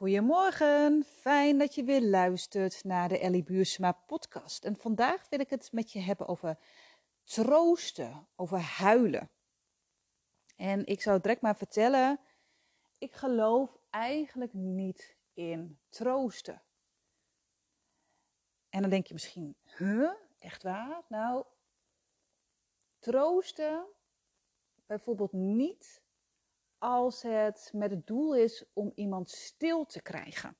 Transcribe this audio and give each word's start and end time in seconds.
Goedemorgen, 0.00 1.04
fijn 1.04 1.58
dat 1.58 1.74
je 1.74 1.84
weer 1.84 2.02
luistert 2.02 2.84
naar 2.84 3.08
de 3.08 3.18
Ellie 3.18 3.42
Buursma 3.42 3.92
podcast. 3.92 4.64
En 4.64 4.76
vandaag 4.76 5.28
wil 5.28 5.40
ik 5.40 5.50
het 5.50 5.72
met 5.72 5.92
je 5.92 6.00
hebben 6.00 6.28
over 6.28 6.58
troosten, 7.22 8.28
over 8.36 8.58
huilen. 8.58 9.30
En 10.56 10.86
ik 10.86 11.02
zou 11.02 11.20
direct 11.20 11.40
maar 11.40 11.56
vertellen, 11.56 12.20
ik 12.98 13.14
geloof 13.14 13.78
eigenlijk 13.90 14.52
niet 14.52 15.16
in 15.34 15.78
troosten. 15.88 16.62
En 18.68 18.80
dan 18.80 18.90
denk 18.90 19.06
je 19.06 19.14
misschien, 19.14 19.56
huh, 19.76 20.12
echt 20.38 20.62
waar? 20.62 21.02
Nou, 21.08 21.44
troosten 22.98 23.86
bijvoorbeeld 24.86 25.32
niet 25.32 25.99
als 26.80 27.22
het 27.22 27.70
met 27.74 27.90
het 27.90 28.06
doel 28.06 28.34
is 28.34 28.64
om 28.72 28.92
iemand 28.94 29.30
stil 29.30 29.84
te 29.84 30.02
krijgen. 30.02 30.56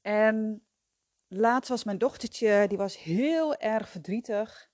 En 0.00 0.66
laatst 1.28 1.68
was 1.68 1.84
mijn 1.84 1.98
dochtertje, 1.98 2.64
die 2.68 2.78
was 2.78 3.02
heel 3.02 3.54
erg 3.56 3.88
verdrietig. 3.88 4.70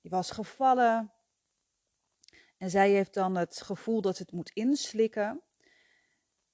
Die 0.00 0.10
was 0.10 0.30
gevallen. 0.30 1.12
En 2.56 2.70
zij 2.70 2.90
heeft 2.90 3.14
dan 3.14 3.36
het 3.36 3.62
gevoel 3.62 4.00
dat 4.00 4.18
het 4.18 4.32
moet 4.32 4.50
inslikken. 4.50 5.42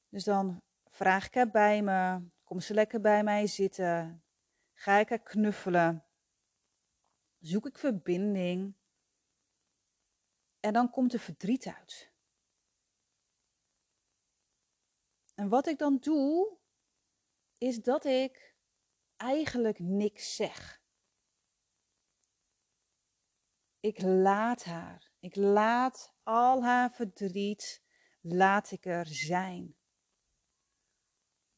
Dus 0.09 0.25
dan 0.25 0.63
vraag 0.91 1.27
ik 1.27 1.35
haar 1.35 1.51
bij 1.51 1.83
me, 1.83 2.29
kom 2.45 2.61
ze 2.61 2.75
lekker 2.75 3.01
bij 3.01 3.25
mij 3.25 3.47
zitten, 3.47 4.25
ga 4.73 4.99
ik 4.99 5.09
haar 5.09 5.23
knuffelen, 5.23 6.05
zoek 7.39 7.67
ik 7.67 7.79
verbinding. 7.79 8.75
En 10.65 10.73
dan 10.73 10.91
komt 10.91 11.13
er 11.13 11.19
verdriet 11.19 11.67
uit. 11.67 12.13
En 15.35 15.49
wat 15.49 15.67
ik 15.67 15.79
dan 15.79 15.99
doe, 15.99 16.59
is 17.59 17.83
dat 17.83 18.05
ik 18.05 18.57
eigenlijk 19.17 19.79
niks 19.79 20.35
zeg. 20.35 20.83
Ik 23.81 24.03
laat 24.03 24.65
haar. 24.65 25.13
Ik 25.19 25.37
laat 25.37 26.15
al 26.23 26.63
haar 26.63 26.93
verdriet, 26.93 27.83
laat 28.21 28.71
ik 28.71 28.85
er 28.85 29.07
zijn. 29.07 29.77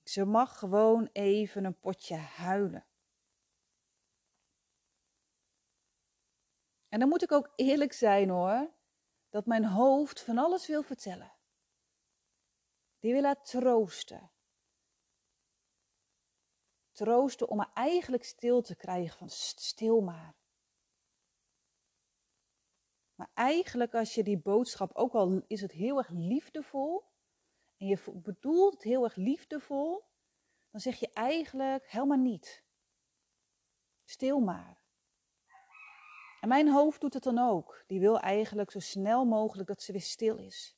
Ze 0.03 0.25
mag 0.25 0.59
gewoon 0.59 1.09
even 1.13 1.65
een 1.65 1.79
potje 1.79 2.17
huilen. 2.17 2.87
En 6.89 6.99
dan 6.99 7.09
moet 7.09 7.23
ik 7.23 7.33
ook 7.33 7.53
eerlijk 7.57 7.93
zijn 7.93 8.29
hoor 8.29 8.75
dat 9.37 9.47
mijn 9.47 9.65
hoofd 9.65 10.21
van 10.21 10.39
alles 10.39 10.67
wil 10.67 10.83
vertellen. 10.83 11.33
Die 12.99 13.13
wil 13.13 13.23
haar 13.23 13.43
troosten. 13.43 14.31
Troosten 16.93 17.49
om 17.49 17.59
haar 17.59 17.73
eigenlijk 17.73 18.25
stil 18.25 18.63
te 18.63 18.77
krijgen 18.77 19.19
van 19.19 19.31
stil 19.31 20.01
maar. 20.01 20.37
Maar 23.15 23.31
eigenlijk 23.35 23.95
als 23.95 24.15
je 24.15 24.23
die 24.23 24.39
boodschap, 24.39 24.95
ook 24.95 25.13
al 25.13 25.43
is 25.47 25.61
het 25.61 25.73
heel 25.73 25.99
erg 25.99 26.09
liefdevol, 26.09 27.05
en 27.77 27.87
je 27.87 28.21
bedoelt 28.23 28.83
heel 28.83 29.05
erg 29.05 29.17
liefdevol, 29.17 30.05
dan 30.71 30.81
zeg 30.81 30.99
je 30.99 31.13
eigenlijk 31.13 31.91
helemaal 31.91 32.19
niet. 32.19 32.65
Stil 34.05 34.41
maar. 34.41 34.86
Mijn 36.47 36.69
hoofd 36.69 37.01
doet 37.01 37.15
het 37.15 37.23
dan 37.23 37.39
ook. 37.39 37.85
Die 37.87 38.01
wil 38.01 38.21
eigenlijk 38.21 38.71
zo 38.71 38.79
snel 38.79 39.25
mogelijk 39.25 39.69
dat 39.69 39.83
ze 39.83 39.93
weer 39.93 40.01
stil 40.01 40.37
is. 40.37 40.77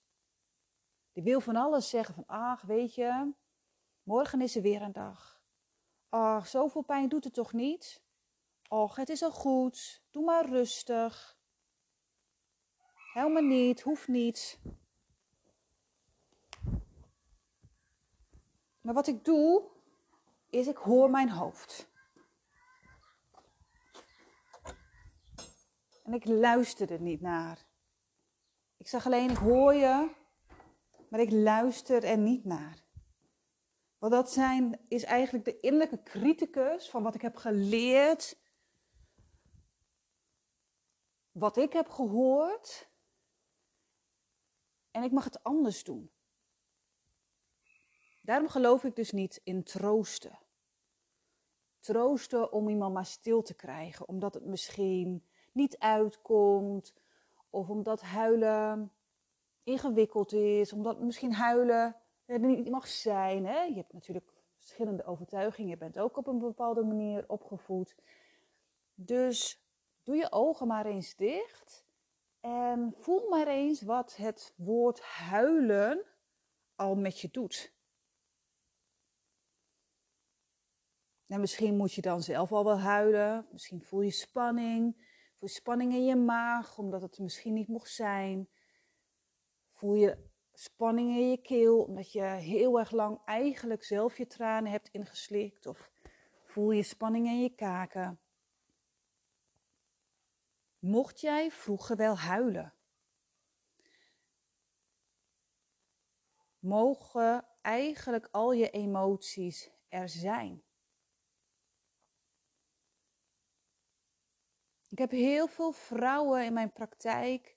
Die 1.13 1.23
wil 1.23 1.41
van 1.41 1.57
alles 1.57 1.89
zeggen 1.89 2.15
van, 2.15 2.27
ach, 2.27 2.63
weet 2.63 2.95
je, 2.95 3.33
morgen 4.03 4.41
is 4.41 4.57
er 4.57 4.63
weer 4.63 4.83
een 4.83 4.93
dag. 4.93 5.43
Ach, 6.09 6.47
zoveel 6.47 6.83
pijn 6.83 7.09
doet 7.09 7.25
het 7.25 7.35
toch 7.35 7.53
niet? 7.53 8.03
Och, 8.69 8.97
het 8.97 9.09
is 9.09 9.23
al 9.23 9.31
goed. 9.31 10.03
Doe 10.11 10.25
maar 10.25 10.49
rustig. 10.49 11.39
Helemaal 13.13 13.43
niet, 13.43 13.81
hoeft 13.81 14.09
niet. 14.09 14.61
Maar 18.81 18.95
wat 18.95 19.07
ik 19.07 19.25
doe, 19.25 19.63
is 20.51 20.67
ik 20.67 20.77
hoor 20.77 21.11
mijn 21.11 21.31
hoofd. 21.31 21.88
En 26.09 26.15
ik 26.15 26.25
luisterde 26.25 26.99
niet 27.01 27.21
naar. 27.21 27.67
Ik 28.77 28.89
zag 28.89 29.07
alleen, 29.07 29.31
ik 29.31 29.37
hoor 29.37 29.75
je, 29.75 30.15
maar 31.11 31.21
ik 31.21 31.31
luister 31.31 32.05
er 32.05 32.19
niet 32.19 32.45
naar. 32.45 32.85
Want 33.99 34.13
dat 34.13 34.33
zijn, 34.33 34.81
is 34.89 35.05
eigenlijk 35.05 35.45
de 35.45 35.61
innerlijke 35.61 36.03
criticus 36.03 36.91
van 36.91 37.03
wat 37.03 37.15
ik 37.15 37.23
heb 37.23 37.37
geleerd, 37.37 38.39
wat 41.33 41.57
ik 41.57 41.73
heb 41.73 41.89
gehoord. 41.89 42.91
En 44.91 45.03
ik 45.03 45.13
mag 45.13 45.25
het 45.25 45.43
anders 45.43 45.85
doen. 45.85 46.11
Daarom 48.23 48.49
geloof 48.49 48.85
ik 48.85 48.97
dus 48.97 49.13
niet 49.13 49.41
in 49.45 49.65
troosten. 49.65 50.39
Troosten 51.81 52.53
om 52.53 52.69
iemand 52.69 52.95
maar 52.95 53.07
stil 53.07 53.43
te 53.43 53.55
krijgen, 53.55 54.09
omdat 54.09 54.35
het 54.35 54.45
misschien 54.45 55.28
niet 55.59 55.79
uitkomt. 55.79 56.95
Of 57.51 57.69
omdat 57.69 58.03
huilen 58.03 58.93
ingewikkeld 59.63 60.33
is. 60.33 60.73
Omdat 60.73 61.01
misschien 61.01 61.33
huilen 61.33 61.97
er 62.27 62.41
niet 62.41 62.71
mag 62.71 62.89
zijn. 62.89 63.47
Hè? 63.47 63.63
Je 63.63 63.75
hebt 63.75 63.93
natuurlijk 63.93 64.33
verschillende 64.57 65.05
overtuigingen. 65.05 65.71
Je 65.71 65.77
bent 65.77 65.99
ook 65.99 66.17
op 66.17 66.27
een 66.27 66.39
bepaalde 66.39 66.85
manier 66.85 67.25
opgevoed. 67.27 67.97
Dus 68.95 69.63
doe 70.03 70.17
je 70.17 70.33
ogen 70.33 70.67
maar 70.67 70.87
eens 70.87 71.17
dicht. 71.17 71.87
En 72.41 72.95
voel 72.97 73.29
maar 73.29 73.47
eens 73.47 73.83
wat 73.83 74.17
het 74.17 74.55
woord 74.57 75.01
huilen 75.01 76.05
al 76.75 76.97
met 76.97 77.21
je 77.21 77.29
doet. 77.31 77.77
En 81.27 81.41
misschien 81.41 81.77
moet 81.77 81.93
je 81.93 82.01
dan 82.01 82.23
zelf 82.23 82.53
al 82.53 82.65
wel 82.65 82.79
huilen. 82.79 83.47
Misschien 83.53 83.83
voel 83.83 84.01
je 84.01 84.11
spanning. 84.11 85.08
Voel 85.39 85.49
je 85.49 85.55
spanning 85.55 85.93
in 85.93 86.05
je 86.05 86.17
maag, 86.17 86.79
omdat 86.79 87.03
het 87.03 87.19
misschien 87.19 87.55
niet 87.55 87.69
mocht 87.69 87.91
zijn. 87.91 88.49
Voel 89.73 89.95
je 89.95 90.31
spanning 90.53 91.11
in 91.11 91.31
je 91.31 91.41
keel, 91.41 91.83
omdat 91.83 92.13
je 92.13 92.23
heel 92.23 92.79
erg 92.79 92.91
lang 92.91 93.21
eigenlijk 93.25 93.85
zelf 93.85 94.17
je 94.17 94.27
tranen 94.27 94.71
hebt 94.71 94.89
ingeslikt. 94.89 95.67
Of 95.67 95.91
voel 96.45 96.71
je 96.71 96.83
spanning 96.83 97.27
in 97.27 97.43
je 97.43 97.55
kaken. 97.55 98.21
Mocht 100.79 101.21
jij 101.21 101.51
vroeger 101.51 101.97
wel 101.97 102.19
huilen? 102.19 102.75
Mogen 106.59 107.49
eigenlijk 107.61 108.29
al 108.31 108.53
je 108.53 108.71
emoties 108.71 109.71
er 109.89 110.09
zijn? 110.09 110.68
Ik 114.89 114.99
heb 114.99 115.11
heel 115.11 115.47
veel 115.47 115.73
vrouwen 115.73 116.45
in 116.45 116.53
mijn 116.53 116.73
praktijk 116.73 117.57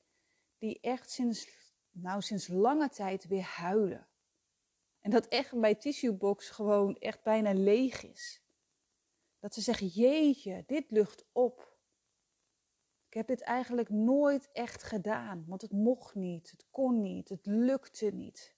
die 0.57 0.79
echt 0.79 1.11
sinds, 1.11 1.47
nou, 1.91 2.21
sinds 2.21 2.47
lange 2.47 2.89
tijd 2.89 3.27
weer 3.27 3.43
huilen. 3.43 4.07
En 4.99 5.11
dat 5.11 5.27
echt 5.27 5.59
bij 5.59 5.75
tissuebox 5.75 6.49
gewoon 6.49 6.97
echt 6.97 7.23
bijna 7.23 7.53
leeg 7.53 8.03
is. 8.03 8.41
Dat 9.39 9.53
ze 9.53 9.61
zeggen, 9.61 9.87
jeetje, 9.87 10.63
dit 10.67 10.91
lucht 10.91 11.25
op. 11.31 11.77
Ik 13.07 13.13
heb 13.13 13.27
dit 13.27 13.41
eigenlijk 13.41 13.89
nooit 13.89 14.51
echt 14.51 14.83
gedaan, 14.83 15.45
want 15.47 15.61
het 15.61 15.71
mocht 15.71 16.15
niet, 16.15 16.51
het 16.51 16.65
kon 16.69 17.01
niet, 17.01 17.29
het 17.29 17.45
lukte 17.45 18.05
niet. 18.05 18.55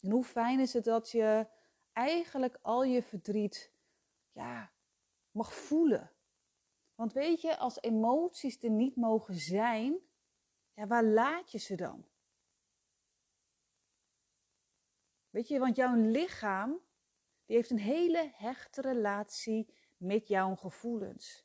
En 0.00 0.10
hoe 0.10 0.24
fijn 0.24 0.60
is 0.60 0.72
het 0.72 0.84
dat 0.84 1.10
je 1.10 1.46
eigenlijk 1.92 2.58
al 2.62 2.84
je 2.84 3.02
verdriet, 3.02 3.72
ja, 4.32 4.72
mag 5.30 5.54
voelen. 5.54 6.12
Want 6.94 7.12
weet 7.12 7.40
je, 7.40 7.56
als 7.56 7.80
emoties 7.80 8.62
er 8.62 8.70
niet 8.70 8.96
mogen 8.96 9.34
zijn, 9.34 9.98
ja, 10.74 10.86
waar 10.86 11.04
laat 11.04 11.50
je 11.50 11.58
ze 11.58 11.74
dan? 11.74 12.08
Weet 15.30 15.48
je, 15.48 15.58
want 15.58 15.76
jouw 15.76 15.94
lichaam, 15.94 16.80
die 17.46 17.56
heeft 17.56 17.70
een 17.70 17.78
hele 17.78 18.32
hechte 18.34 18.80
relatie 18.80 19.74
met 19.96 20.28
jouw 20.28 20.54
gevoelens. 20.54 21.44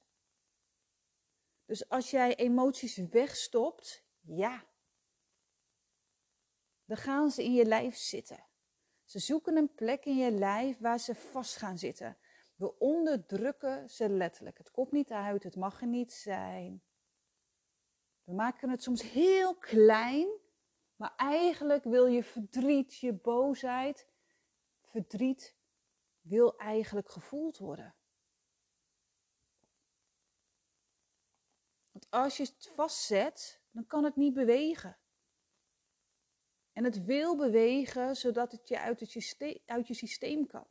Dus 1.66 1.90
als 1.90 2.12
jij 2.12 2.36
emoties 2.36 2.98
wegstopt, 2.98 4.06
ja, 4.22 4.66
dan 6.86 6.98
gaan 6.98 7.32
ze 7.32 7.44
in 7.44 7.54
je 7.54 7.66
lijf 7.66 7.96
zitten. 7.96 8.46
Ze 9.04 9.20
zoeken 9.20 9.58
een 9.58 9.74
plek 9.74 10.06
in 10.06 10.18
je 10.18 10.32
lijf 10.32 10.78
waar 10.78 11.00
ze 11.00 11.16
vast 11.16 11.56
gaan 11.56 11.78
zitten. 11.78 12.18
We 12.56 12.78
onderdrukken 12.80 13.90
ze 13.90 14.10
letterlijk. 14.10 14.58
Het 14.58 14.72
komt 14.72 14.92
niet 14.92 15.12
uit, 15.12 15.44
het 15.44 15.56
mag 15.56 15.82
er 15.82 15.88
niet 15.88 16.14
zijn. 16.14 16.84
We 18.24 18.34
maken 18.34 18.70
het 18.70 18.84
soms 18.84 19.02
heel 19.02 19.56
klein 19.56 20.28
Maar 20.96 21.14
eigenlijk 21.16 21.84
wil 21.84 22.06
je 22.06 22.24
verdriet, 22.24 22.98
je 22.98 23.14
boosheid, 23.14 24.08
verdriet 24.82 25.56
wil 26.22 26.58
eigenlijk 26.58 27.10
gevoeld 27.10 27.58
worden. 27.58 27.96
Want 31.92 32.10
als 32.10 32.38
je 32.38 32.44
het 32.44 32.70
vastzet, 32.74 33.62
dan 33.72 33.86
kan 33.88 34.04
het 34.04 34.16
niet 34.16 34.34
bewegen. 34.34 34.98
En 36.74 36.84
het 36.84 37.04
wil 37.04 37.36
bewegen 37.36 38.16
zodat 38.16 38.52
het 38.52 38.68
je 38.68 38.80
uit, 38.80 39.00
het 39.00 39.62
uit 39.66 39.88
je 39.88 39.94
systeem 39.94 40.48
kan. 40.48 40.68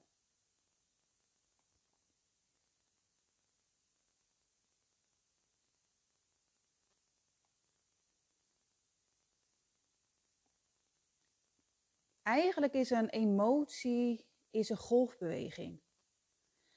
Eigenlijk 12.25 12.73
is 12.75 12.91
een 12.91 13.09
emotie 13.09 14.27
is 14.51 14.69
een 14.69 14.77
golfbeweging. 14.77 15.81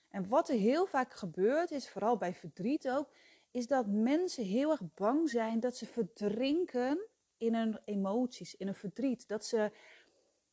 En 0.09 0.27
wat 0.27 0.49
er 0.49 0.55
heel 0.55 0.85
vaak 0.85 1.13
gebeurt, 1.13 1.71
is 1.71 1.89
vooral 1.89 2.17
bij 2.17 2.33
verdriet 2.33 2.89
ook, 2.89 3.09
is 3.51 3.67
dat 3.67 3.88
mensen 3.88 4.44
heel 4.44 4.71
erg 4.71 4.94
bang 4.94 5.29
zijn 5.29 5.59
dat 5.59 5.77
ze 5.77 5.85
verdrinken 5.85 7.07
in 7.38 7.55
hun 7.55 7.79
emoties, 7.85 8.55
in 8.55 8.65
hun 8.65 8.75
verdriet. 8.75 9.27
Dat 9.27 9.45
ze 9.45 9.71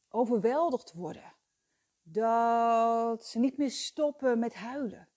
overweldigd 0.09 0.93
worden. 0.93 1.35
Dat 2.03 3.27
ze 3.27 3.39
niet 3.39 3.57
meer 3.57 3.71
stoppen 3.71 4.39
met 4.39 4.55
huilen. 4.55 5.09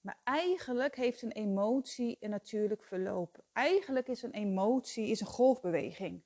Maar 0.00 0.20
eigenlijk 0.24 0.96
heeft 0.96 1.22
een 1.22 1.32
emotie 1.32 2.16
een 2.20 2.30
natuurlijk 2.30 2.84
verloop. 2.84 3.44
Eigenlijk 3.52 4.08
is 4.08 4.22
een 4.22 4.32
emotie 4.32 5.06
is 5.06 5.20
een 5.20 5.26
golfbeweging. 5.26 6.22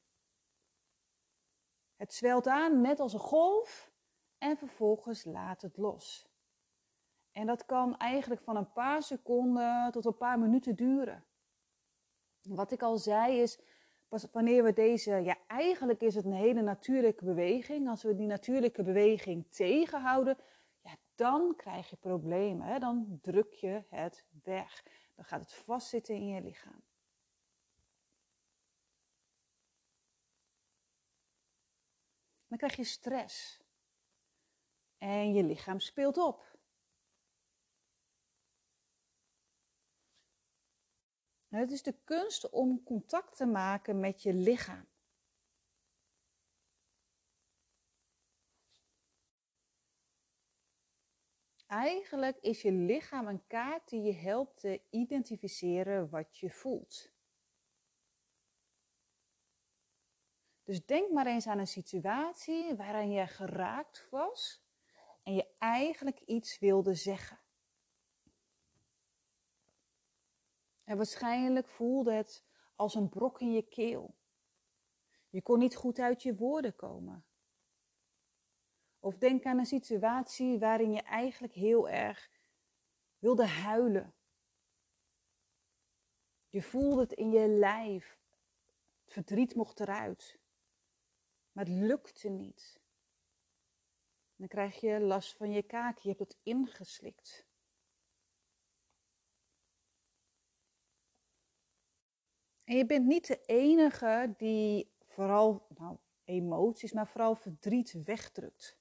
Het 1.96 2.14
zwelt 2.14 2.46
aan 2.46 2.80
net 2.80 3.00
als 3.00 3.12
een 3.12 3.18
golf 3.18 3.90
en 4.38 4.56
vervolgens 4.56 5.24
laat 5.24 5.62
het 5.62 5.76
los. 5.76 6.28
En 7.32 7.46
dat 7.46 7.64
kan 7.64 7.96
eigenlijk 7.96 8.42
van 8.42 8.56
een 8.56 8.72
paar 8.72 9.02
seconden 9.02 9.92
tot 9.92 10.04
een 10.04 10.16
paar 10.16 10.38
minuten 10.38 10.76
duren. 10.76 11.24
Wat 12.42 12.70
ik 12.70 12.82
al 12.82 12.98
zei 12.98 13.40
is, 13.40 13.60
wanneer 14.32 14.62
we 14.62 14.72
deze, 14.72 15.10
ja 15.10 15.36
eigenlijk 15.46 16.00
is 16.00 16.14
het 16.14 16.24
een 16.24 16.32
hele 16.32 16.62
natuurlijke 16.62 17.24
beweging. 17.24 17.88
Als 17.88 18.02
we 18.02 18.14
die 18.14 18.26
natuurlijke 18.26 18.82
beweging 18.82 19.46
tegenhouden, 19.50 20.36
ja, 20.80 20.96
dan 21.14 21.54
krijg 21.56 21.90
je 21.90 21.96
problemen. 21.96 22.80
Dan 22.80 23.18
druk 23.22 23.52
je 23.52 23.84
het 23.88 24.24
weg. 24.42 24.84
Dan 25.14 25.24
gaat 25.24 25.40
het 25.40 25.54
vastzitten 25.54 26.14
in 26.14 26.26
je 26.26 26.42
lichaam. 26.42 26.85
Dan 32.56 32.68
krijg 32.68 32.88
je 32.88 32.94
stress. 32.94 33.60
En 34.98 35.32
je 35.32 35.42
lichaam 35.44 35.80
speelt 35.80 36.16
op. 36.16 36.58
Het 41.48 41.70
is 41.70 41.82
de 41.82 41.94
kunst 42.04 42.50
om 42.50 42.82
contact 42.82 43.36
te 43.36 43.46
maken 43.46 44.00
met 44.00 44.22
je 44.22 44.34
lichaam. 44.34 44.88
Eigenlijk 51.66 52.38
is 52.40 52.62
je 52.62 52.72
lichaam 52.72 53.26
een 53.26 53.46
kaart 53.46 53.88
die 53.88 54.02
je 54.02 54.14
helpt 54.14 54.60
te 54.60 54.82
identificeren 54.90 56.10
wat 56.10 56.38
je 56.38 56.50
voelt. 56.50 57.15
Dus 60.66 60.84
denk 60.84 61.12
maar 61.12 61.26
eens 61.26 61.46
aan 61.46 61.58
een 61.58 61.66
situatie 61.66 62.76
waarin 62.76 63.10
je 63.10 63.26
geraakt 63.26 64.06
was 64.10 64.62
en 65.22 65.34
je 65.34 65.48
eigenlijk 65.58 66.20
iets 66.20 66.58
wilde 66.58 66.94
zeggen. 66.94 67.40
En 70.84 70.96
waarschijnlijk 70.96 71.68
voelde 71.68 72.12
het 72.12 72.44
als 72.74 72.94
een 72.94 73.08
brok 73.08 73.40
in 73.40 73.52
je 73.52 73.62
keel. 73.62 74.14
Je 75.28 75.42
kon 75.42 75.58
niet 75.58 75.76
goed 75.76 75.98
uit 75.98 76.22
je 76.22 76.34
woorden 76.34 76.76
komen. 76.76 77.24
Of 78.98 79.18
denk 79.18 79.44
aan 79.44 79.58
een 79.58 79.66
situatie 79.66 80.58
waarin 80.58 80.92
je 80.92 81.02
eigenlijk 81.02 81.52
heel 81.52 81.88
erg 81.88 82.30
wilde 83.18 83.46
huilen. 83.46 84.14
Je 86.48 86.62
voelde 86.62 87.00
het 87.00 87.12
in 87.12 87.30
je 87.30 87.48
lijf. 87.48 88.18
Het 89.04 89.12
verdriet 89.12 89.54
mocht 89.54 89.80
eruit. 89.80 90.44
Maar 91.56 91.64
het 91.64 91.74
lukte 91.74 92.28
niet. 92.28 92.80
Dan 94.36 94.48
krijg 94.48 94.80
je 94.80 95.00
last 95.00 95.36
van 95.36 95.50
je 95.50 95.62
kaak. 95.62 95.98
Je 95.98 96.08
hebt 96.08 96.20
het 96.20 96.36
ingeslikt. 96.42 97.46
En 102.64 102.76
je 102.76 102.86
bent 102.86 103.06
niet 103.06 103.26
de 103.26 103.40
enige 103.44 104.34
die 104.36 104.94
vooral 105.06 105.66
nou, 105.68 105.98
emoties, 106.24 106.92
maar 106.92 107.08
vooral 107.08 107.34
verdriet 107.34 108.04
wegdrukt. 108.04 108.78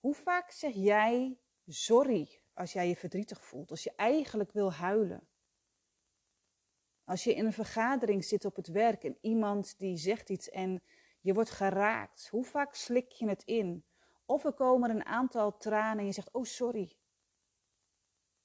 Hoe 0.00 0.14
vaak 0.14 0.50
zeg 0.50 0.74
jij 0.74 1.38
sorry 1.66 2.42
als 2.52 2.72
jij 2.72 2.88
je 2.88 2.96
verdrietig 2.96 3.44
voelt, 3.44 3.70
als 3.70 3.82
je 3.82 3.92
eigenlijk 3.96 4.52
wil 4.52 4.72
huilen? 4.72 5.28
Als 7.08 7.24
je 7.24 7.34
in 7.34 7.46
een 7.46 7.52
vergadering 7.52 8.24
zit 8.24 8.44
op 8.44 8.56
het 8.56 8.66
werk 8.66 9.04
en 9.04 9.18
iemand 9.20 9.78
die 9.78 9.96
zegt 9.96 10.30
iets 10.30 10.50
en 10.50 10.82
je 11.20 11.34
wordt 11.34 11.50
geraakt, 11.50 12.28
hoe 12.28 12.44
vaak 12.44 12.74
slik 12.74 13.10
je 13.10 13.28
het 13.28 13.42
in? 13.42 13.84
Of 14.26 14.44
er 14.44 14.52
komen 14.52 14.90
een 14.90 15.04
aantal 15.04 15.56
tranen 15.56 15.98
en 15.98 16.06
je 16.06 16.12
zegt, 16.12 16.32
oh 16.32 16.44
sorry. 16.44 16.96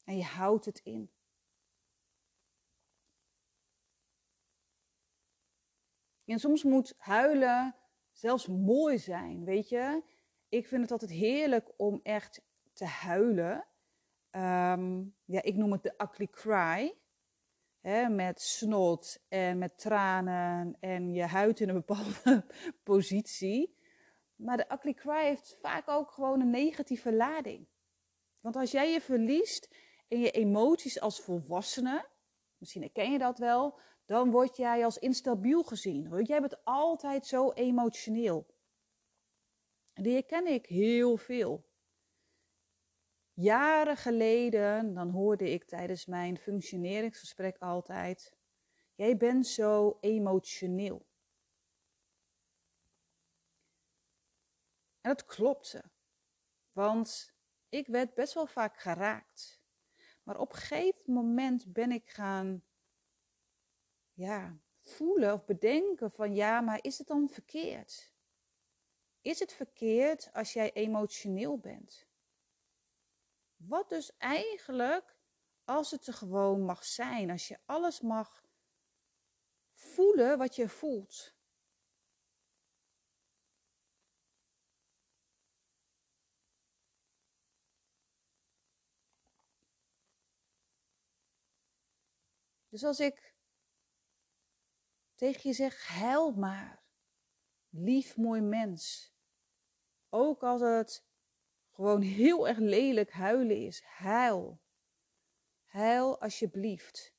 En 0.04 0.18
je 0.18 0.24
houdt 0.24 0.66
het 0.66 0.80
in. 0.84 1.12
En 6.26 6.40
soms 6.40 6.64
moet 6.64 6.94
huilen 6.98 7.76
zelfs 8.12 8.48
mooi 8.48 8.98
zijn, 8.98 9.44
weet 9.46 9.70
je. 9.70 10.04
Ik 10.50 10.68
vind 10.68 10.82
het 10.82 10.92
altijd 10.92 11.12
heerlijk 11.12 11.72
om 11.78 12.00
echt 12.04 12.42
te 12.74 12.86
huilen. 12.86 13.68
Ehm, 14.30 15.06
ja, 15.26 15.42
ik 15.42 15.56
noem 15.56 15.72
het 15.72 15.84
de 15.84 15.94
ugly 15.98 16.28
cry. 16.28 17.02
Met 18.10 18.42
snot 18.42 19.24
en 19.28 19.58
met 19.58 19.78
tranen 19.78 20.78
en 20.80 21.14
je 21.14 21.24
huid 21.24 21.60
in 21.60 21.70
een 21.70 21.84
bepaalde 21.86 22.46
positie. 22.84 23.78
Maar 24.36 24.58
de 24.58 24.66
ugly 24.72 24.94
cry 24.94 25.24
heeft 25.24 25.58
vaak 25.62 25.88
ook 25.90 26.12
gewoon 26.12 26.42
een 26.42 26.50
negatieve 26.50 27.14
lading. 27.14 27.68
Want 28.40 28.56
als 28.56 28.72
jij 28.72 28.92
je 28.92 29.02
verliest 29.02 29.76
in 30.08 30.20
je 30.20 30.32
emoties 30.32 31.00
als 31.00 31.22
volwassene, 31.22 32.10
misschien 32.58 32.82
herken 32.82 33.12
je 33.12 33.18
dat 33.18 33.38
wel, 33.38 33.80
dan 34.06 34.32
word 34.32 34.58
jij 34.58 34.86
als 34.86 34.98
instabiel 34.98 35.64
gezien. 35.64 36.10
Want 36.10 36.28
jij 36.28 36.42
bent 36.42 36.64
altijd 36.64 37.26
zo 37.26 37.52
emotioneel. 37.52 38.48
En 39.94 40.04
die 40.04 40.14
herken 40.14 40.48
ik 40.48 40.66
heel 40.66 41.18
veel. 41.18 41.66
Jaren 43.34 43.98
geleden, 43.98 44.94
dan 44.94 45.10
hoorde 45.10 45.50
ik 45.50 45.64
tijdens 45.64 46.06
mijn 46.06 46.38
functioneringsgesprek 46.38 47.58
altijd: 47.58 48.34
Jij 48.96 49.18
bent 49.18 49.48
zo 49.48 49.98
emotioneel. 50.00 51.06
En 55.02 55.10
dat 55.10 55.26
klopte, 55.26 55.84
want 56.72 57.36
ik 57.70 57.88
werd 57.88 58.14
best 58.14 58.34
wel 58.34 58.48
vaak 58.48 58.80
geraakt. 58.80 59.62
Maar 60.24 60.40
op 60.40 60.52
een 60.52 60.60
gegeven 60.60 61.14
moment 61.14 61.74
ben 61.74 61.92
ik 61.92 62.10
gaan 62.10 62.64
ja, 64.14 64.60
voelen 64.82 65.34
of 65.34 65.46
bedenken 65.46 66.12
van 66.12 66.36
ja, 66.36 66.62
maar 66.62 66.80
is 66.82 66.98
het 66.98 67.08
dan 67.08 67.30
verkeerd? 67.30 68.14
Is 69.22 69.40
het 69.40 69.54
verkeerd 69.54 70.30
als 70.34 70.54
jij 70.54 70.72
emotioneel 70.74 71.60
bent? 71.60 72.08
Wat 73.68 73.90
dus 73.90 74.18
eigenlijk 74.18 75.18
als 75.64 75.92
het 75.92 76.08
er 76.08 76.14
gewoon 76.14 76.66
mag 76.66 76.86
zijn, 76.86 77.30
als 77.30 77.48
je 77.48 77.60
alles 77.66 78.02
mag 78.02 78.46
voelen 79.74 80.38
wat 80.38 80.56
je 80.56 80.70
voelt. 80.70 81.36
Dus 92.70 92.84
als 92.84 93.00
ik 93.00 93.36
tegen 95.16 95.50
je 95.50 95.54
zeg, 95.56 95.88
huil 95.88 96.32
maar. 96.32 96.84
Lief 97.70 98.18
mooi 98.18 98.42
mens. 98.42 99.14
Ook 100.10 100.44
als 100.44 100.62
het 100.62 101.13
gewoon 101.74 102.02
heel 102.02 102.48
erg 102.48 102.58
lelijk 102.58 103.12
huilen 103.12 103.58
is, 103.58 103.84
huil. 103.84 104.62
Huil 105.64 106.22
alsjeblieft. 106.22 107.16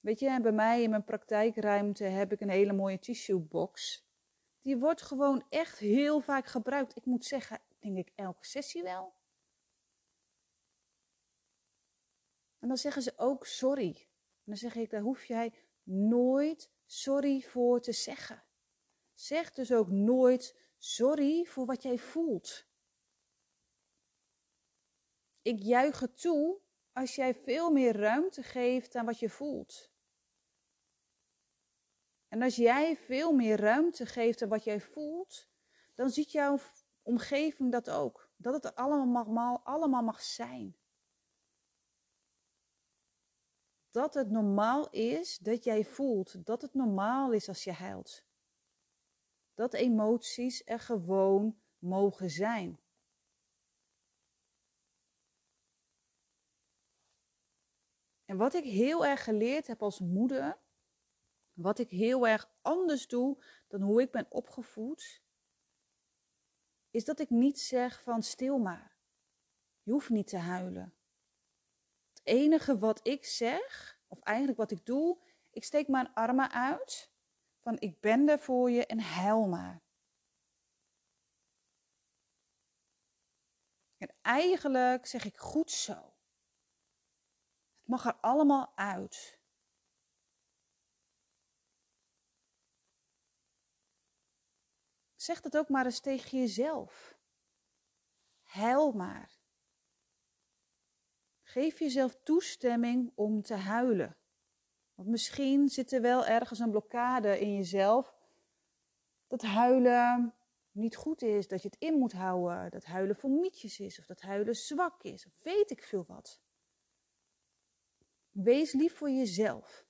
Weet 0.00 0.20
je, 0.20 0.40
bij 0.40 0.52
mij 0.52 0.82
in 0.82 0.90
mijn 0.90 1.04
praktijkruimte 1.04 2.04
heb 2.04 2.32
ik 2.32 2.40
een 2.40 2.48
hele 2.48 2.72
mooie 2.72 2.98
tissue 2.98 3.40
box. 3.40 4.06
Die 4.60 4.76
wordt 4.76 5.02
gewoon 5.02 5.46
echt 5.48 5.78
heel 5.78 6.20
vaak 6.20 6.46
gebruikt. 6.46 6.96
Ik 6.96 7.04
moet 7.04 7.24
zeggen, 7.24 7.60
denk 7.78 7.96
ik 7.96 8.12
elke 8.14 8.46
sessie 8.46 8.82
wel. 8.82 9.14
En 12.58 12.68
dan 12.68 12.76
zeggen 12.76 13.02
ze 13.02 13.12
ook 13.16 13.46
sorry. 13.46 14.08
Dan 14.44 14.56
zeg 14.56 14.74
ik, 14.74 14.90
daar 14.90 15.00
hoef 15.00 15.24
jij 15.24 15.52
nooit 15.82 16.70
sorry 16.86 17.40
voor 17.40 17.80
te 17.80 17.92
zeggen. 17.92 18.44
Zeg 19.14 19.52
dus 19.52 19.72
ook 19.72 19.90
nooit 19.90 20.63
sorry 20.84 21.44
voor 21.44 21.66
wat 21.66 21.82
jij 21.82 21.98
voelt. 21.98 22.66
Ik 25.42 25.62
juich 25.62 26.00
het 26.00 26.20
toe 26.20 26.60
als 26.92 27.14
jij 27.14 27.34
veel 27.34 27.70
meer 27.70 27.96
ruimte 27.96 28.42
geeft 28.42 28.94
aan 28.94 29.06
wat 29.06 29.18
je 29.18 29.28
voelt. 29.28 29.92
En 32.28 32.42
als 32.42 32.56
jij 32.56 32.96
veel 32.96 33.32
meer 33.32 33.60
ruimte 33.60 34.06
geeft 34.06 34.42
aan 34.42 34.48
wat 34.48 34.64
jij 34.64 34.80
voelt, 34.80 35.48
dan 35.94 36.10
ziet 36.10 36.32
jouw 36.32 36.58
omgeving 37.02 37.72
dat 37.72 37.90
ook. 37.90 38.30
Dat 38.36 38.64
het 38.64 38.74
allemaal 38.74 39.24
mag, 39.26 39.64
allemaal 39.64 40.02
mag 40.02 40.22
zijn. 40.22 40.76
Dat 43.90 44.14
het 44.14 44.30
normaal 44.30 44.90
is 44.90 45.38
dat 45.38 45.64
jij 45.64 45.84
voelt. 45.84 46.46
Dat 46.46 46.62
het 46.62 46.74
normaal 46.74 47.32
is 47.32 47.48
als 47.48 47.64
je 47.64 47.72
huilt. 47.72 48.24
Dat 49.54 49.74
emoties 49.74 50.62
er 50.64 50.80
gewoon 50.80 51.60
mogen 51.78 52.30
zijn. 52.30 52.78
En 58.24 58.36
wat 58.36 58.54
ik 58.54 58.64
heel 58.64 59.06
erg 59.06 59.24
geleerd 59.24 59.66
heb 59.66 59.82
als 59.82 60.00
moeder, 60.00 60.58
wat 61.52 61.78
ik 61.78 61.90
heel 61.90 62.26
erg 62.26 62.52
anders 62.62 63.08
doe 63.08 63.44
dan 63.68 63.80
hoe 63.80 64.02
ik 64.02 64.10
ben 64.10 64.26
opgevoed, 64.30 65.22
is 66.90 67.04
dat 67.04 67.18
ik 67.18 67.30
niet 67.30 67.60
zeg 67.60 68.02
van 68.02 68.22
stil 68.22 68.58
maar. 68.58 68.96
Je 69.82 69.92
hoeft 69.92 70.10
niet 70.10 70.26
te 70.26 70.36
huilen. 70.36 70.94
Het 72.08 72.20
enige 72.22 72.78
wat 72.78 73.06
ik 73.06 73.24
zeg, 73.24 73.98
of 74.08 74.20
eigenlijk 74.20 74.58
wat 74.58 74.70
ik 74.70 74.86
doe, 74.86 75.18
ik 75.50 75.64
steek 75.64 75.88
mijn 75.88 76.14
armen 76.14 76.50
uit 76.50 77.13
van 77.64 77.78
ik 77.78 78.00
ben 78.00 78.28
er 78.28 78.38
voor 78.38 78.70
je 78.70 78.86
en 78.86 79.00
huil 79.00 79.46
maar. 79.46 79.82
En 83.96 84.14
eigenlijk 84.22 85.06
zeg 85.06 85.24
ik 85.24 85.36
goed 85.36 85.70
zo. 85.70 86.14
Het 87.78 87.88
mag 87.88 88.04
er 88.04 88.14
allemaal 88.20 88.76
uit. 88.76 89.40
Zeg 95.14 95.40
dat 95.40 95.56
ook 95.56 95.68
maar 95.68 95.84
eens 95.84 96.00
tegen 96.00 96.38
jezelf. 96.38 97.18
Huil 98.42 98.92
maar. 98.92 99.38
Geef 101.42 101.78
jezelf 101.78 102.16
toestemming 102.22 103.12
om 103.14 103.42
te 103.42 103.54
huilen. 103.54 104.23
Want 104.94 105.08
misschien 105.08 105.68
zit 105.68 105.92
er 105.92 106.00
wel 106.00 106.26
ergens 106.26 106.58
een 106.58 106.70
blokkade 106.70 107.40
in 107.40 107.54
jezelf. 107.54 108.14
Dat 109.26 109.42
huilen 109.42 110.34
niet 110.70 110.96
goed 110.96 111.22
is, 111.22 111.48
dat 111.48 111.62
je 111.62 111.68
het 111.68 111.80
in 111.80 111.94
moet 111.94 112.12
houden. 112.12 112.70
Dat 112.70 112.84
huilen 112.84 113.16
voor 113.16 113.30
mietjes 113.30 113.80
is, 113.80 113.98
of 113.98 114.06
dat 114.06 114.20
huilen 114.20 114.56
zwak 114.56 115.02
is, 115.02 115.26
of 115.26 115.32
weet 115.42 115.70
ik 115.70 115.82
veel 115.82 116.04
wat. 116.06 116.42
Wees 118.30 118.72
lief 118.72 118.96
voor 118.96 119.10
jezelf. 119.10 119.86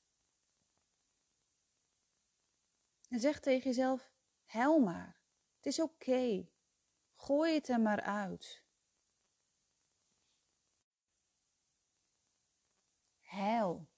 En 3.08 3.20
zeg 3.20 3.40
tegen 3.40 3.64
jezelf: 3.64 4.12
huil 4.44 4.78
maar. 4.78 5.22
Het 5.56 5.66
is 5.66 5.80
oké. 5.80 6.48
Gooi 7.14 7.54
het 7.54 7.68
er 7.68 7.80
maar 7.80 8.00
uit. 8.00 8.62
Huil. 13.20 13.88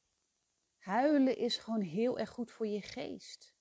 Huilen 0.87 1.37
is 1.37 1.57
gewoon 1.57 1.81
heel 1.81 2.19
erg 2.19 2.31
goed 2.31 2.51
voor 2.51 2.67
je 2.67 2.83
geest. 2.83 3.55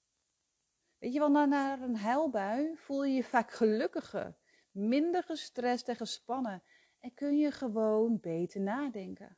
Weet 0.98 1.14
je 1.14 1.20
wel, 1.20 1.30
na 1.30 1.82
een 1.82 1.96
huilbui 1.96 2.78
voel 2.78 3.04
je 3.04 3.16
je 3.16 3.24
vaak 3.24 3.52
gelukkiger, 3.52 4.38
minder 4.72 5.24
gestrest 5.24 5.88
en 5.88 5.96
gespannen 5.96 6.64
en 7.00 7.14
kun 7.14 7.38
je 7.38 7.52
gewoon 7.52 8.20
beter 8.20 8.62
nadenken. 8.62 9.38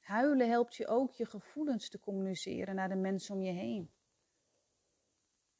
Huilen 0.00 0.48
helpt 0.48 0.74
je 0.74 0.86
ook 0.86 1.12
je 1.12 1.26
gevoelens 1.26 1.88
te 1.88 2.00
communiceren 2.00 2.74
naar 2.74 2.88
de 2.88 2.96
mensen 2.96 3.34
om 3.34 3.42
je 3.42 3.52
heen. 3.52 3.92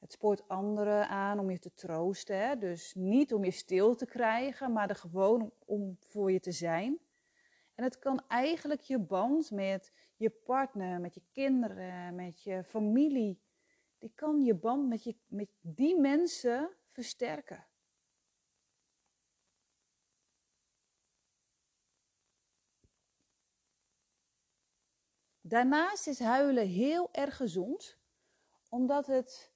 Het 0.03 0.13
spoort 0.13 0.49
anderen 0.49 1.09
aan 1.09 1.39
om 1.39 1.51
je 1.51 1.59
te 1.59 1.75
troosten. 1.75 2.39
Hè? 2.39 2.57
Dus 2.59 2.95
niet 2.95 3.35
om 3.35 3.45
je 3.45 3.51
stil 3.51 3.95
te 3.95 4.07
krijgen, 4.07 4.73
maar 4.73 4.89
er 4.89 4.97
gewoon 4.97 5.53
om 5.65 5.97
voor 6.01 6.33
je 6.33 6.41
te 6.41 6.53
zijn. 6.53 7.01
En 7.75 7.85
het 7.85 7.99
kan 7.99 8.23
eigenlijk 8.29 8.81
je 8.81 8.99
band 8.99 9.51
met 9.51 9.93
je 10.17 10.31
partner, 10.31 11.01
met 11.01 11.15
je 11.15 11.23
kinderen, 11.33 12.15
met 12.15 12.43
je 12.43 12.65
familie, 12.65 13.41
die 13.99 14.13
kan 14.15 14.41
je 14.41 14.55
band 14.55 14.89
met, 14.89 15.05
je, 15.05 15.17
met 15.27 15.49
die 15.61 16.01
mensen 16.01 16.71
versterken. 16.91 17.67
Daarnaast 25.41 26.07
is 26.07 26.19
huilen 26.19 26.67
heel 26.67 27.09
erg 27.13 27.37
gezond, 27.37 27.99
omdat 28.69 29.07
het 29.07 29.52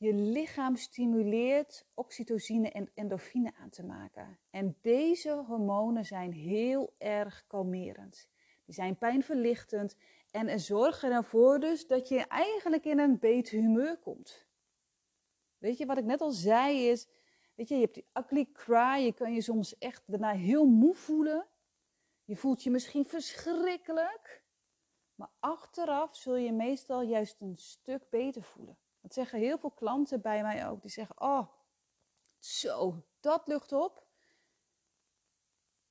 je 0.00 0.14
lichaam 0.14 0.76
stimuleert 0.76 1.86
oxytocine 1.94 2.70
en 2.70 2.90
endorfine 2.94 3.52
aan 3.54 3.70
te 3.70 3.84
maken. 3.84 4.38
En 4.50 4.76
deze 4.80 5.30
hormonen 5.30 6.04
zijn 6.04 6.32
heel 6.32 6.94
erg 6.98 7.44
kalmerend. 7.46 8.28
Die 8.64 8.74
zijn 8.74 8.98
pijnverlichtend 8.98 9.96
en 10.30 10.60
zorgen 10.60 11.12
ervoor 11.12 11.60
dus 11.60 11.86
dat 11.86 12.08
je 12.08 12.26
eigenlijk 12.26 12.84
in 12.84 12.98
een 12.98 13.18
beter 13.18 13.58
humeur 13.58 13.98
komt. 13.98 14.46
Weet 15.58 15.78
je, 15.78 15.86
wat 15.86 15.98
ik 15.98 16.04
net 16.04 16.20
al 16.20 16.30
zei 16.30 16.88
is, 16.88 17.08
weet 17.54 17.68
je, 17.68 17.74
je 17.74 17.80
hebt 17.80 17.94
die 17.94 18.08
ugly 18.12 18.48
cry, 18.52 19.04
je 19.04 19.12
kan 19.12 19.34
je 19.34 19.40
soms 19.40 19.78
echt 19.78 20.02
daarna 20.06 20.32
heel 20.32 20.64
moe 20.66 20.94
voelen. 20.94 21.46
Je 22.24 22.36
voelt 22.36 22.62
je 22.62 22.70
misschien 22.70 23.04
verschrikkelijk. 23.04 24.44
Maar 25.14 25.30
achteraf 25.40 26.16
zul 26.16 26.36
je 26.36 26.52
meestal 26.52 27.02
juist 27.02 27.40
een 27.40 27.56
stuk 27.56 28.10
beter 28.10 28.42
voelen. 28.42 28.78
Dat 29.00 29.14
zeggen 29.14 29.38
heel 29.38 29.58
veel 29.58 29.70
klanten 29.70 30.20
bij 30.20 30.42
mij 30.42 30.68
ook. 30.68 30.82
Die 30.82 30.90
zeggen, 30.90 31.20
oh, 31.20 31.48
zo, 32.38 33.04
dat 33.20 33.46
lucht 33.46 33.72
op. 33.72 34.06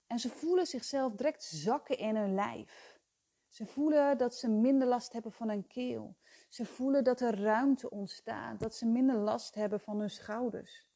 En 0.07 0.19
ze 0.19 0.29
voelen 0.29 0.65
zichzelf 0.65 1.13
direct 1.13 1.43
zakken 1.43 1.97
in 1.97 2.15
hun 2.15 2.33
lijf. 2.33 2.99
Ze 3.47 3.65
voelen 3.65 4.17
dat 4.17 4.35
ze 4.35 4.49
minder 4.49 4.87
last 4.87 5.13
hebben 5.13 5.31
van 5.31 5.49
hun 5.49 5.67
keel. 5.67 6.17
Ze 6.49 6.65
voelen 6.65 7.03
dat 7.03 7.21
er 7.21 7.41
ruimte 7.41 7.89
ontstaat, 7.89 8.59
dat 8.59 8.75
ze 8.75 8.85
minder 8.85 9.15
last 9.15 9.55
hebben 9.55 9.79
van 9.79 9.99
hun 9.99 10.09
schouders. 10.09 10.87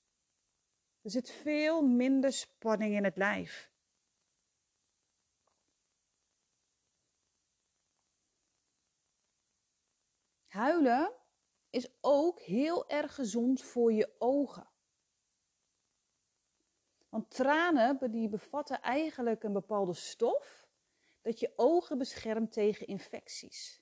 Er 1.02 1.10
zit 1.10 1.30
veel 1.32 1.82
minder 1.82 2.34
spanning 2.34 2.96
in 2.96 3.04
het 3.04 3.18
lijf. 3.18 3.72
Huilen 10.48 11.23
is 11.74 11.88
ook 12.02 12.42
heel 12.42 12.90
erg 12.90 13.16
gezond 13.16 13.62
voor 13.62 13.94
je 13.94 14.16
ogen. 14.18 14.70
Want 17.10 17.30
tranen 17.30 18.12
die 18.12 18.30
bevatten 18.30 18.82
eigenlijk 18.82 19.44
een 19.44 19.54
bepaalde 19.54 19.94
stof 19.94 20.68
dat 21.22 21.40
je 21.40 21.54
ogen 21.56 21.98
beschermt 21.98 22.52
tegen 22.52 22.88
infecties. 22.88 23.82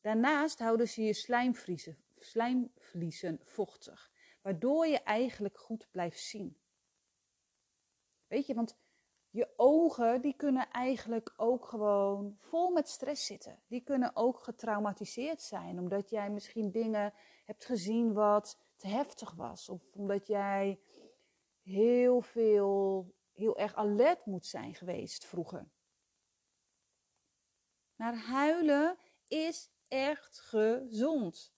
Daarnaast 0.00 0.58
houden 0.58 0.88
ze 0.88 1.02
je 1.02 1.12
slijmvliezen, 1.12 2.04
slijmvliezen 2.18 3.40
vochtig, 3.42 4.12
waardoor 4.42 4.86
je 4.86 4.98
eigenlijk 4.98 5.58
goed 5.58 5.90
blijft 5.90 6.20
zien. 6.20 6.60
Weet 8.26 8.46
je, 8.46 8.54
want 8.54 8.76
je 9.38 9.52
ogen 9.56 10.20
die 10.20 10.34
kunnen 10.36 10.70
eigenlijk 10.70 11.32
ook 11.36 11.66
gewoon 11.66 12.36
vol 12.38 12.70
met 12.70 12.88
stress 12.88 13.26
zitten. 13.26 13.62
Die 13.66 13.80
kunnen 13.80 14.16
ook 14.16 14.40
getraumatiseerd 14.40 15.42
zijn, 15.42 15.78
omdat 15.78 16.10
jij 16.10 16.30
misschien 16.30 16.70
dingen 16.70 17.14
hebt 17.44 17.64
gezien 17.64 18.12
wat 18.12 18.58
te 18.76 18.88
heftig 18.88 19.34
was. 19.34 19.68
Of 19.68 19.82
omdat 19.92 20.26
jij 20.26 20.80
heel 21.62 22.20
veel, 22.20 23.06
heel 23.32 23.58
erg 23.58 23.74
alert 23.74 24.26
moet 24.26 24.46
zijn 24.46 24.74
geweest 24.74 25.24
vroeger. 25.24 25.68
Maar 27.94 28.16
huilen 28.16 28.98
is 29.28 29.70
echt 29.88 30.40
gezond. 30.40 31.52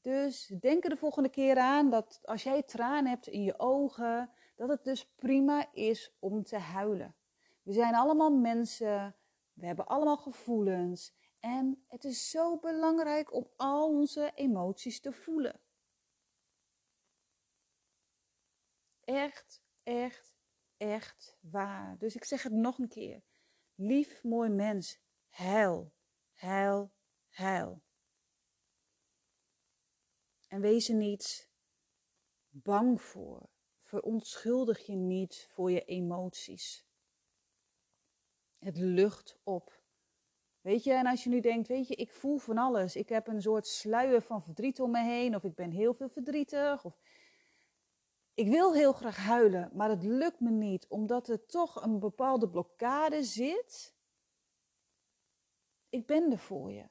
Dus 0.00 0.46
denk 0.46 0.84
er 0.84 0.90
de 0.90 0.96
volgende 0.96 1.30
keer 1.30 1.58
aan 1.58 1.90
dat 1.90 2.20
als 2.22 2.42
jij 2.42 2.62
tranen 2.62 3.10
hebt 3.10 3.26
in 3.26 3.42
je 3.42 3.58
ogen, 3.58 4.30
dat 4.60 4.68
het 4.68 4.84
dus 4.84 5.06
prima 5.14 5.72
is 5.72 6.12
om 6.18 6.42
te 6.42 6.58
huilen. 6.58 7.14
We 7.62 7.72
zijn 7.72 7.94
allemaal 7.94 8.30
mensen, 8.30 9.16
we 9.52 9.66
hebben 9.66 9.86
allemaal 9.86 10.16
gevoelens 10.16 11.14
en 11.38 11.84
het 11.88 12.04
is 12.04 12.30
zo 12.30 12.58
belangrijk 12.58 13.32
om 13.32 13.50
al 13.56 13.88
onze 13.88 14.32
emoties 14.34 15.00
te 15.00 15.12
voelen. 15.12 15.60
Echt, 19.00 19.62
echt, 19.82 20.34
echt 20.76 21.38
waar. 21.40 21.98
Dus 21.98 22.14
ik 22.14 22.24
zeg 22.24 22.42
het 22.42 22.52
nog 22.52 22.78
een 22.78 22.88
keer. 22.88 23.22
Lief, 23.74 24.22
mooi 24.22 24.50
mens, 24.50 25.00
huil, 25.28 25.92
huil, 26.32 26.92
huil. 27.28 27.82
En 30.48 30.60
wees 30.60 30.88
er 30.88 30.96
niet 30.96 31.50
bang 32.48 33.02
voor. 33.02 33.49
Verontschuldig 33.90 34.86
je 34.86 34.94
niet 34.94 35.46
voor 35.48 35.70
je 35.70 35.84
emoties. 35.84 36.86
Het 38.58 38.76
lucht 38.76 39.38
op. 39.42 39.82
Weet 40.60 40.84
je, 40.84 40.92
en 40.92 41.06
als 41.06 41.24
je 41.24 41.30
nu 41.30 41.40
denkt, 41.40 41.68
weet 41.68 41.88
je, 41.88 41.94
ik 41.94 42.12
voel 42.12 42.38
van 42.38 42.58
alles. 42.58 42.96
Ik 42.96 43.08
heb 43.08 43.26
een 43.26 43.42
soort 43.42 43.66
sluier 43.66 44.22
van 44.22 44.42
verdriet 44.42 44.80
om 44.80 44.90
me 44.90 45.02
heen, 45.02 45.34
of 45.34 45.44
ik 45.44 45.54
ben 45.54 45.70
heel 45.70 45.94
veel 45.94 46.08
verdrietig, 46.08 46.84
of 46.84 47.00
ik 48.34 48.48
wil 48.48 48.74
heel 48.74 48.92
graag 48.92 49.16
huilen, 49.16 49.70
maar 49.72 49.88
het 49.88 50.02
lukt 50.02 50.40
me 50.40 50.50
niet, 50.50 50.86
omdat 50.88 51.28
er 51.28 51.46
toch 51.46 51.82
een 51.82 51.98
bepaalde 51.98 52.48
blokkade 52.48 53.24
zit. 53.24 53.94
Ik 55.88 56.06
ben 56.06 56.32
er 56.32 56.38
voor 56.38 56.72
je. 56.72 56.88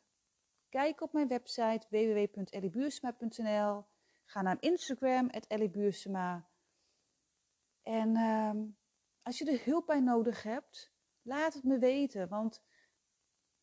Kijk 0.70 1.02
op 1.02 1.14
mijn 1.14 1.28
website 1.28 1.86
www.elliebuursema.nl. 1.90 3.86
Ga 4.26 4.42
naar 4.42 4.58
Instagram, 4.60 5.30
@elliebuursema. 5.30 6.50
En 7.90 8.16
uh, 8.16 8.52
als 9.22 9.38
je 9.38 9.52
er 9.52 9.66
hulp 9.66 9.86
bij 9.86 10.00
nodig 10.00 10.44
hebt, 10.44 10.92
laat 11.22 11.54
het 11.54 11.64
me 11.64 11.78
weten. 11.78 12.28
Want 12.28 12.64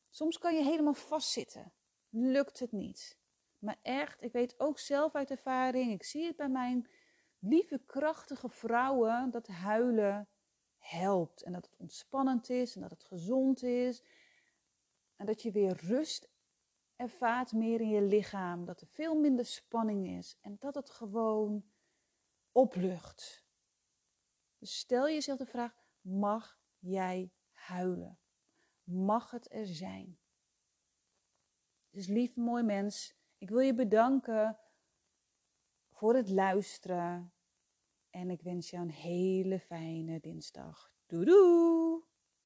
soms 0.09 0.38
kan 0.38 0.54
je 0.54 0.62
helemaal 0.62 0.95
vastzitten. 0.95 1.73
Lukt 2.09 2.59
het 2.59 2.73
niet. 2.73 3.18
Maar 3.59 3.78
echt, 3.83 4.23
ik 4.23 4.33
weet 4.33 4.61
ook 4.61 4.78
zelf 4.78 5.14
uit 5.14 5.30
ervaring, 5.30 5.92
ik 5.92 6.02
zie 6.02 6.25
het 6.25 6.37
bij 6.37 6.49
mijn 6.49 6.90
lieve, 7.38 7.83
krachtige 7.87 8.49
vrouwen, 8.49 9.30
dat 9.30 9.47
huilen 9.47 10.28
helpt. 10.78 11.42
En 11.42 11.52
dat 11.52 11.64
het 11.64 11.76
ontspannend 11.76 12.50
is 12.50 12.75
en 12.75 12.80
dat 12.80 12.90
het 12.90 13.04
gezond 13.04 13.62
is. 13.62 14.04
En 15.16 15.26
dat 15.26 15.42
je 15.42 15.50
weer 15.50 15.76
rust 15.76 16.30
ervaart 16.97 17.52
meer 17.52 17.80
in 17.80 17.88
je 17.88 18.02
lichaam. 18.02 18.64
Dat 18.64 18.80
er 18.80 18.88
veel 18.88 19.14
minder 19.14 19.47
spanning 19.47 20.09
is. 20.09 20.38
En 20.40 20.56
dat 20.59 20.75
het 20.75 20.90
gewoon 20.90 21.64
oplucht. 22.52 23.46
Dus 24.59 24.79
stel 24.79 25.09
jezelf 25.09 25.39
de 25.39 25.47
vraag: 25.47 25.75
mag 26.01 26.61
jij 26.79 27.33
huilen? 27.53 28.19
Mag 28.83 29.31
het 29.31 29.53
er 29.53 29.67
zijn? 29.67 30.19
Dus 31.91 32.07
lief 32.07 32.37
mooi 32.37 32.63
mens, 32.63 33.15
ik 33.39 33.49
wil 33.49 33.59
je 33.59 33.75
bedanken 33.75 34.59
voor 35.91 36.15
het 36.15 36.29
luisteren. 36.29 37.33
En 38.11 38.31
ik 38.31 38.43
wens 38.43 38.71
je 38.71 38.77
een 38.77 38.91
hele 38.91 39.61
fijne 39.61 40.21
dinsdag. 40.21 40.93
Doei 41.07 41.25
doei! 41.25 42.03